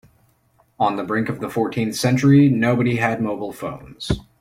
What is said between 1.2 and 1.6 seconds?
of the